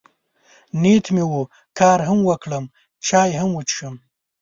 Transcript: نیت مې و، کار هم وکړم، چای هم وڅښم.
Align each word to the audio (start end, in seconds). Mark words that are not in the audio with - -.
نیت 0.81 1.05
مې 1.13 1.23
و، 1.29 1.33
کار 1.79 1.99
هم 2.07 2.19
وکړم، 2.29 2.65
چای 3.05 3.29
هم 3.39 3.49
وڅښم. 3.53 3.95